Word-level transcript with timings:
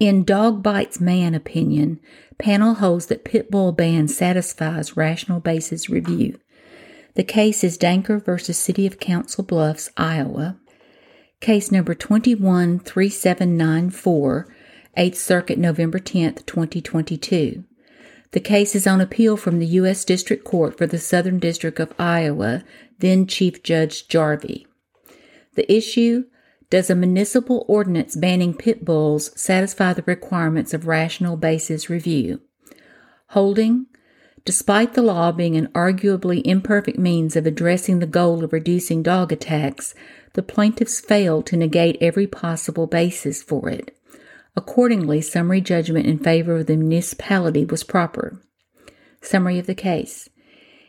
In 0.00 0.24
Dog 0.24 0.60
Bites 0.62 1.00
Man 1.00 1.34
opinion, 1.34 2.00
panel 2.36 2.74
holds 2.74 3.06
that 3.06 3.24
pit 3.24 3.48
bull 3.50 3.70
ban 3.70 4.08
satisfies 4.08 4.96
rational 4.96 5.38
basis 5.38 5.88
review. 5.88 6.36
The 7.14 7.22
case 7.22 7.62
is 7.62 7.78
Danker 7.78 8.20
versus 8.22 8.58
City 8.58 8.88
of 8.88 8.98
Council 8.98 9.44
Bluffs, 9.44 9.90
Iowa. 9.96 10.58
Case 11.40 11.70
number 11.70 11.94
213794, 11.94 14.54
8th 14.96 15.14
Circuit, 15.14 15.58
November 15.58 16.00
10, 16.00 16.34
2022. 16.44 17.62
The 18.32 18.40
case 18.40 18.74
is 18.74 18.88
on 18.88 19.00
appeal 19.00 19.36
from 19.36 19.60
the 19.60 19.66
U.S. 19.66 20.04
District 20.04 20.42
Court 20.42 20.76
for 20.76 20.88
the 20.88 20.98
Southern 20.98 21.38
District 21.38 21.78
of 21.78 21.94
Iowa, 22.00 22.64
then 22.98 23.28
Chief 23.28 23.62
Judge 23.62 24.08
Jarvey. 24.08 24.66
The 25.54 25.72
issue 25.72 26.24
Does 26.74 26.90
a 26.90 26.96
municipal 26.96 27.64
ordinance 27.68 28.16
banning 28.16 28.52
pit 28.52 28.84
bulls 28.84 29.30
satisfy 29.40 29.92
the 29.92 30.02
requirements 30.06 30.74
of 30.74 30.88
rational 30.88 31.36
basis 31.36 31.88
review? 31.88 32.40
Holding 33.28 33.86
Despite 34.44 34.94
the 34.94 35.02
law 35.02 35.30
being 35.30 35.54
an 35.54 35.68
arguably 35.68 36.42
imperfect 36.44 36.98
means 36.98 37.36
of 37.36 37.46
addressing 37.46 38.00
the 38.00 38.08
goal 38.08 38.42
of 38.42 38.52
reducing 38.52 39.04
dog 39.04 39.30
attacks, 39.30 39.94
the 40.32 40.42
plaintiffs 40.42 40.98
failed 40.98 41.46
to 41.46 41.56
negate 41.56 41.96
every 42.00 42.26
possible 42.26 42.88
basis 42.88 43.40
for 43.40 43.68
it. 43.68 43.96
Accordingly, 44.56 45.20
summary 45.20 45.60
judgment 45.60 46.06
in 46.06 46.18
favor 46.18 46.56
of 46.56 46.66
the 46.66 46.76
municipality 46.76 47.64
was 47.64 47.84
proper. 47.84 48.42
Summary 49.20 49.60
of 49.60 49.68
the 49.68 49.76
case. 49.76 50.28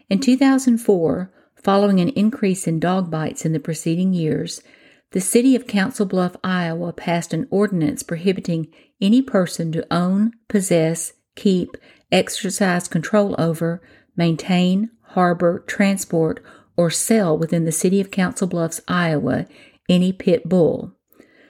In 0.09 0.19
2004, 0.19 1.31
following 1.55 1.99
an 1.99 2.09
increase 2.09 2.65
in 2.65 2.79
dog 2.79 3.11
bites 3.11 3.45
in 3.45 3.53
the 3.53 3.59
preceding 3.59 4.15
years, 4.15 4.63
the 5.11 5.21
city 5.21 5.55
of 5.55 5.67
Council 5.67 6.05
Bluff, 6.05 6.35
Iowa 6.43 6.93
passed 6.93 7.33
an 7.33 7.47
ordinance 7.49 8.03
prohibiting 8.03 8.67
any 8.99 9.21
person 9.21 9.71
to 9.71 9.93
own, 9.93 10.31
possess, 10.49 11.13
keep, 11.35 11.77
exercise 12.11 12.87
control 12.87 13.35
over, 13.37 13.81
maintain, 14.15 14.89
harbor, 15.09 15.63
transport, 15.67 16.43
or 16.77 16.89
sell 16.89 17.37
within 17.37 17.65
the 17.65 17.71
City 17.71 18.01
of 18.01 18.09
Council 18.11 18.47
Bluffs, 18.47 18.81
Iowa, 18.87 19.45
any 19.87 20.11
pit 20.11 20.47
bull, 20.47 20.93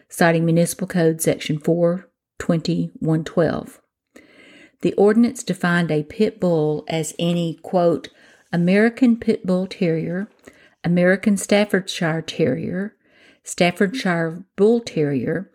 citing 0.09 0.45
Municipal 0.45 0.87
Code 0.87 1.21
Section 1.21 1.59
42112. 1.59 3.81
The 4.81 4.93
ordinance 4.93 5.43
defined 5.43 5.89
a 5.89 6.03
pit 6.03 6.39
bull 6.39 6.83
as 6.87 7.15
any, 7.17 7.55
quote, 7.63 8.09
American 8.53 9.17
Pit 9.17 9.45
Bull 9.45 9.67
Terrier, 9.67 10.29
American 10.83 11.37
Staffordshire 11.37 12.21
Terrier, 12.21 12.94
Staffordshire 13.45 14.43
Bull 14.57 14.81
Terrier, 14.81 15.49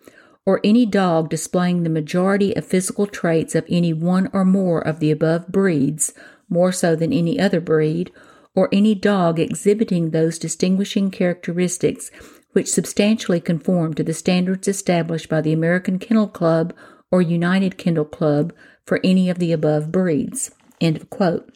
or 0.46 0.60
any 0.64 0.86
dog 0.86 1.28
displaying 1.28 1.82
the 1.82 1.90
majority 1.90 2.56
of 2.56 2.64
physical 2.64 3.06
traits 3.06 3.54
of 3.54 3.66
any 3.68 3.92
one 3.92 4.30
or 4.32 4.44
more 4.44 4.80
of 4.80 5.00
the 5.00 5.10
above 5.10 5.48
breeds, 5.48 6.14
more 6.48 6.72
so 6.72 6.96
than 6.96 7.12
any 7.12 7.38
other 7.38 7.60
breed, 7.60 8.10
or 8.54 8.68
any 8.72 8.94
dog 8.94 9.38
exhibiting 9.38 10.10
those 10.10 10.38
distinguishing 10.38 11.10
characteristics 11.10 12.10
which 12.52 12.70
substantially 12.70 13.40
conform 13.40 13.94
to 13.94 14.02
the 14.02 14.14
standards 14.14 14.66
established 14.66 15.28
by 15.28 15.40
the 15.40 15.52
American 15.52 15.98
Kennel 15.98 16.28
Club 16.28 16.74
or 17.10 17.22
United 17.22 17.78
Kennel 17.78 18.04
Club 18.04 18.52
for 18.84 19.00
any 19.04 19.30
of 19.30 19.38
the 19.38 19.52
above 19.52 19.92
breeds. 19.92 20.50
End 20.80 20.96
of 20.96 21.10
quote. 21.10 21.52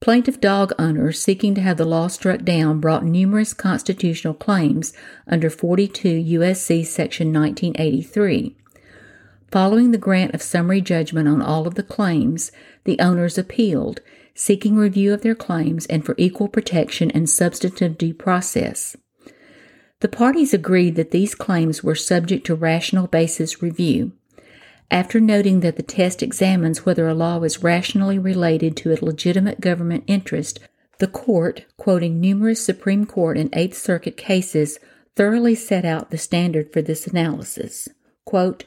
Plaintiff 0.00 0.40
dog 0.40 0.72
owners 0.78 1.20
seeking 1.20 1.54
to 1.54 1.60
have 1.62 1.78
the 1.78 1.84
law 1.84 2.06
struck 2.08 2.42
down 2.42 2.80
brought 2.80 3.04
numerous 3.04 3.54
constitutional 3.54 4.34
claims 4.34 4.92
under 5.26 5.48
42 5.48 6.08
U.S.C. 6.08 6.84
Section 6.84 7.32
1983. 7.32 8.56
Following 9.50 9.90
the 9.92 9.98
grant 9.98 10.34
of 10.34 10.42
summary 10.42 10.80
judgment 10.80 11.28
on 11.28 11.40
all 11.40 11.66
of 11.66 11.76
the 11.76 11.82
claims, 11.82 12.52
the 12.84 12.98
owners 13.00 13.38
appealed, 13.38 14.00
seeking 14.34 14.76
review 14.76 15.14
of 15.14 15.22
their 15.22 15.34
claims 15.34 15.86
and 15.86 16.04
for 16.04 16.14
equal 16.18 16.48
protection 16.48 17.10
and 17.12 17.28
substantive 17.30 17.96
due 17.96 18.12
process. 18.12 18.96
The 20.00 20.08
parties 20.08 20.52
agreed 20.52 20.94
that 20.96 21.10
these 21.10 21.34
claims 21.34 21.82
were 21.82 21.94
subject 21.94 22.44
to 22.46 22.54
rational 22.54 23.06
basis 23.06 23.62
review. 23.62 24.12
After 24.90 25.20
noting 25.20 25.60
that 25.60 25.76
the 25.76 25.82
test 25.82 26.22
examines 26.22 26.86
whether 26.86 27.08
a 27.08 27.14
law 27.14 27.42
is 27.42 27.62
rationally 27.62 28.18
related 28.18 28.76
to 28.78 28.92
a 28.92 29.04
legitimate 29.04 29.60
government 29.60 30.04
interest, 30.06 30.60
the 30.98 31.06
court, 31.06 31.64
quoting 31.76 32.20
numerous 32.20 32.64
Supreme 32.64 33.04
Court 33.04 33.36
and 33.36 33.50
Eighth 33.52 33.76
Circuit 33.76 34.16
cases, 34.16 34.78
thoroughly 35.14 35.54
set 35.54 35.84
out 35.84 36.10
the 36.10 36.18
standard 36.18 36.72
for 36.72 36.82
this 36.82 37.06
analysis. 37.06 37.88
Quote, 38.24 38.64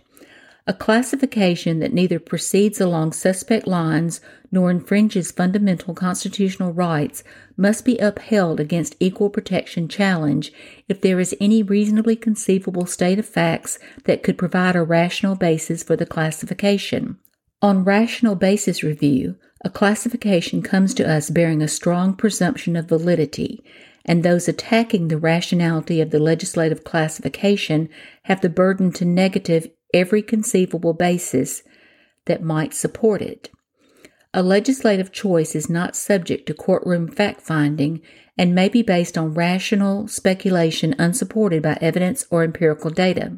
a 0.70 0.74
classification 0.74 1.80
that 1.80 1.94
neither 1.94 2.20
proceeds 2.20 2.80
along 2.80 3.12
suspect 3.12 3.66
lines 3.66 4.22
nor 4.52 4.70
infringes 4.70 5.32
fundamental 5.32 5.96
constitutional 5.96 6.72
rights 6.72 7.24
must 7.58 7.84
be 7.84 7.98
upheld 7.98 8.60
against 8.60 8.96
equal 9.00 9.32
protection 9.32 9.88
challenge 9.88 10.54
if 10.88 11.02
there 11.02 11.20
is 11.20 11.36
any 11.42 11.64
reasonably 11.64 12.16
conceivable 12.16 12.86
state 12.86 13.18
of 13.18 13.26
facts 13.26 13.80
that 14.04 14.22
could 14.22 14.38
provide 14.38 14.76
a 14.76 14.84
rational 14.84 15.34
basis 15.34 15.82
for 15.82 15.96
the 15.96 16.06
classification. 16.06 17.18
On 17.64 17.84
rational 17.84 18.36
basis 18.36 18.84
review, 18.84 19.38
a 19.66 19.72
classification 19.72 20.62
comes 20.62 20.94
to 20.94 21.12
us 21.12 21.32
bearing 21.32 21.64
a 21.64 21.68
strong 21.68 22.14
presumption 22.14 22.76
of 22.76 22.88
validity, 22.88 23.64
and 24.06 24.22
those 24.22 24.48
attacking 24.48 25.08
the 25.08 25.18
rationality 25.18 26.00
of 26.00 26.12
the 26.12 26.20
legislative 26.20 26.84
classification 26.84 27.90
have 28.26 28.42
the 28.42 28.50
burden 28.50 28.92
to 28.92 29.04
negative 29.04 29.68
every 29.94 30.22
conceivable 30.22 30.94
basis 30.94 31.64
that 32.26 32.44
might 32.44 32.74
support 32.74 33.22
it. 33.22 33.50
A 34.34 34.44
legislative 34.44 35.12
choice 35.12 35.56
is 35.56 35.70
not 35.70 35.96
subject 35.96 36.46
to 36.48 36.54
courtroom 36.54 37.08
fact 37.08 37.42
finding 37.42 38.02
and 38.38 38.54
may 38.54 38.70
be 38.70 38.84
based 38.84 39.18
on 39.18 39.34
rational 39.34 40.08
speculation 40.08 40.96
unsupported 41.00 41.64
by 41.64 41.78
evidence 41.82 42.26
or 42.30 42.44
empirical 42.44 42.92
data. 42.92 43.38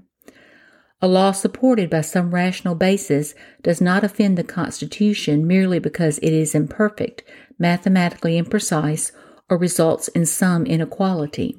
A 1.02 1.08
law 1.08 1.32
supported 1.32 1.90
by 1.90 2.02
some 2.02 2.36
rational 2.36 2.76
basis 2.76 3.34
does 3.64 3.82
not 3.82 4.04
offend 4.04 4.38
the 4.38 4.44
Constitution 4.44 5.48
merely 5.48 5.80
because 5.80 6.20
it 6.20 6.32
is 6.32 6.54
imperfect, 6.54 7.24
mathematically 7.58 8.40
imprecise, 8.40 9.12
or 9.50 9.58
results 9.58 10.10
in 10.10 10.26
some 10.26 10.66
inequality. 10.66 11.58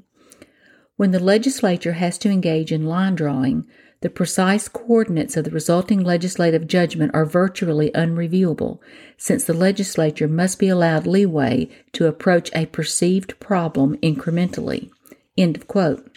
When 0.97 1.11
the 1.11 1.19
legislature 1.19 1.93
has 1.93 2.19
to 2.19 2.31
engage 2.31 2.71
in 2.71 2.87
line 2.87 3.15
drawing, 3.15 3.65
the 4.03 4.11
precise 4.11 4.69
coordinates 4.69 5.37
of 5.37 5.45
the 5.45 5.51
resulting 5.51 6.03
legislative 6.03 6.67
judgment 6.67 7.13
are 7.15 7.25
virtually 7.25 7.91
unreviewable, 7.93 8.81
since 9.17 9.45
the 9.45 9.55
legislature 9.55 10.29
must 10.29 10.59
be 10.59 10.69
allowed 10.69 11.07
leeway 11.07 11.69
to 11.93 12.07
approach 12.07 12.51
a 12.53 12.67
perceived 12.67 13.39
problem 13.39 13.97
incrementally. 13.99 14.91
End 15.39 15.57
of 15.57 15.69
quote. 15.69 16.09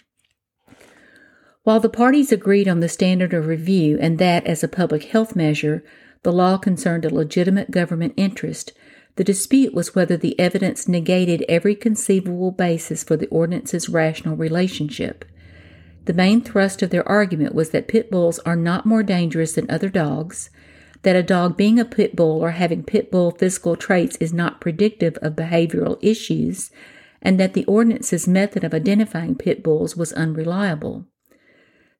While 1.62 1.80
the 1.80 1.88
parties 1.88 2.30
agreed 2.30 2.68
on 2.68 2.80
the 2.80 2.88
standard 2.88 3.32
of 3.32 3.46
review 3.46 3.98
and 4.00 4.18
that, 4.18 4.46
as 4.46 4.62
a 4.62 4.68
public 4.68 5.04
health 5.04 5.34
measure, 5.34 5.84
the 6.22 6.32
law 6.32 6.58
concerned 6.58 7.04
a 7.04 7.14
legitimate 7.14 7.70
government 7.70 8.14
interest, 8.16 8.72
the 9.16 9.24
dispute 9.24 9.74
was 9.74 9.94
whether 9.94 10.16
the 10.16 10.38
evidence 10.38 10.86
negated 10.86 11.44
every 11.48 11.74
conceivable 11.74 12.50
basis 12.50 13.02
for 13.02 13.16
the 13.16 13.28
ordinance's 13.28 13.88
rational 13.88 14.36
relationship. 14.36 15.24
The 16.04 16.12
main 16.12 16.42
thrust 16.42 16.82
of 16.82 16.90
their 16.90 17.06
argument 17.08 17.54
was 17.54 17.70
that 17.70 17.88
pit 17.88 18.10
bulls 18.10 18.38
are 18.40 18.56
not 18.56 18.86
more 18.86 19.02
dangerous 19.02 19.54
than 19.54 19.70
other 19.70 19.88
dogs, 19.88 20.50
that 21.02 21.16
a 21.16 21.22
dog 21.22 21.56
being 21.56 21.78
a 21.78 21.84
pit 21.84 22.14
bull 22.14 22.40
or 22.42 22.52
having 22.52 22.84
pit 22.84 23.10
bull 23.10 23.30
physical 23.30 23.74
traits 23.74 24.16
is 24.16 24.32
not 24.32 24.60
predictive 24.60 25.16
of 25.22 25.34
behavioral 25.34 25.98
issues, 26.02 26.70
and 27.22 27.40
that 27.40 27.54
the 27.54 27.64
ordinance's 27.64 28.28
method 28.28 28.64
of 28.64 28.74
identifying 28.74 29.34
pit 29.34 29.62
bulls 29.62 29.96
was 29.96 30.12
unreliable. 30.12 31.06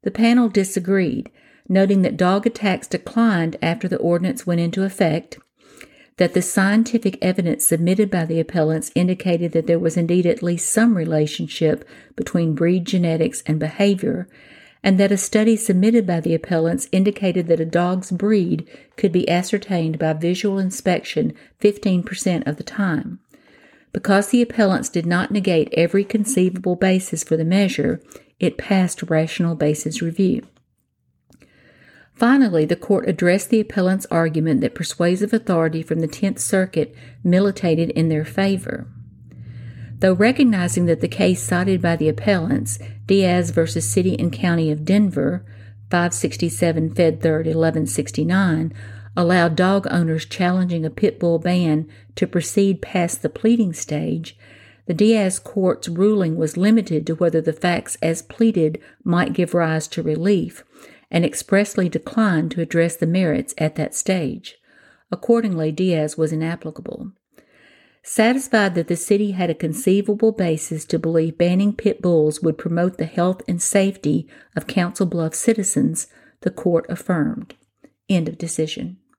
The 0.03 0.11
panel 0.11 0.49
disagreed, 0.49 1.31
noting 1.69 2.03
that 2.03 2.17
dog 2.17 2.47
attacks 2.47 2.87
declined 2.87 3.57
after 3.63 3.89
the 3.89 3.99
ordinance 3.99 4.47
went 4.47 4.61
into 4.61 4.85
effect 4.85 5.39
that 6.17 6.33
the 6.33 6.43
scientific 6.43 7.19
evidence 7.21 7.67
submitted 7.67 8.11
by 8.11 8.25
the 8.25 8.41
appellants 8.41 8.91
indicated 8.95 9.53
that 9.53 9.67
there 9.67 9.79
was 9.79 9.97
indeed 9.97 10.25
at 10.25 10.43
least 10.43 10.71
some 10.71 10.97
relationship 10.97 11.87
between 12.15 12.55
breed 12.55 12.87
genetics 12.87 13.43
and 13.47 13.59
behavior, 13.59 14.27
and 14.83 14.99
that 14.99 15.13
a 15.13 15.17
study 15.17 15.57
submitted 15.57 16.07
by 16.07 16.21
the 16.21 16.35
appellants 16.35 16.89
indicated 16.93 17.49
that 17.49 17.61
a 17.61 17.67
dog's 17.67 18.11
breed 18.11 18.67
could 18.97 19.13
be 19.13 19.29
ascertained 19.29 19.99
by 19.99 20.13
visual 20.13 20.59
inspection 20.59 21.35
15% 21.61 22.47
of 22.47 22.57
the 22.57 22.63
time. 22.63 23.19
Because 23.93 24.29
the 24.29 24.43
appellants 24.43 24.89
did 24.89 25.07
not 25.07 25.31
negate 25.31 25.69
every 25.73 26.05
conceivable 26.05 26.77
basis 26.77 27.25
for 27.25 27.37
the 27.37 27.45
measure, 27.45 28.01
it 28.39 28.59
passed 28.59 29.03
rational 29.03 29.55
basis 29.55 30.01
review. 30.01 30.47
Finally, 32.17 32.65
the 32.65 32.77
court 32.77 33.07
addressed 33.07 33.51
the 33.51 33.61
appellant's 33.61 34.07
argument 34.11 34.63
that 34.63 34.75
persuasive 34.75 35.35
authority 35.35 35.83
from 35.83 36.01
the 36.01 36.09
Tenth 36.09 36.39
Circuit 36.39 36.95
militated 37.23 37.91
in 37.91 38.09
their 38.09 38.25
favor. 38.25 38.87
Though 39.99 40.15
recognizing 40.15 40.87
that 40.87 41.03
the 41.03 41.09
case 41.09 41.43
cited 41.43 41.83
by 41.83 41.97
the 41.97 42.09
appellants, 42.09 42.79
Dias 43.07 43.51
v. 43.51 43.67
City 43.67 44.19
and 44.19 44.33
County 44.33 44.71
of 44.71 44.85
Denver, 44.85 45.45
567 45.91 46.95
Fed 46.95 47.21
3rd 47.21 47.47
1169 47.55 48.73
allowed 49.15 49.57
dog 49.57 49.87
owners 49.91 50.27
challenging 50.27 50.85
a 50.85 50.91
pit 50.91 51.21
bull 51.21 51.39
ban 51.39 51.89
to 52.15 52.27
proceed 52.27 52.83
past 52.83 53.23
the 53.23 53.29
pleading 53.29 53.73
stage, 53.73 54.39
the 54.87 54.95
Dias 54.95 55.39
court's 55.39 55.89
ruling 55.89 56.37
was 56.37 56.57
limited 56.57 57.07
to 57.07 57.15
whether 57.15 57.41
the 57.41 57.53
facts 57.53 57.97
as 58.01 58.23
pleaded 58.23 58.81
might 59.03 59.33
give 59.33 59.53
rise 59.53 59.89
to 59.89 60.03
relief, 60.03 60.65
and 61.11 61.25
expressly 61.25 61.89
declined 61.89 62.51
to 62.51 62.61
address 62.61 62.97
the 62.97 63.07
merits 63.07 63.55
at 63.59 63.77
that 63.77 63.95
stage. 63.95 64.57
Accordingly, 65.11 65.73
Dias 65.73 66.17
was 66.17 66.33
inapplicable. 66.33 67.13
Satisfied 68.03 68.75
that 68.77 68.87
the 68.87 68.97
city 68.97 69.33
had 69.33 69.51
a 69.51 69.55
conceivable 69.55 70.31
basis 70.31 70.85
to 70.87 70.99
believe 70.99 71.39
banning 71.39 71.73
pit 71.73 72.01
bulls 72.01 72.41
would 72.41 72.57
promote 72.57 72.99
the 72.99 73.05
health 73.05 73.43
and 73.49 73.61
safety 73.61 74.29
of 74.55 74.69
Council 74.69 75.07
Bluffs 75.07 75.39
citizens, 75.39 76.07
the 76.43 76.51
court 76.51 76.87
affirmed. 76.89 77.55
End 78.09 78.29
of 78.29 78.39
decision. 78.39 78.99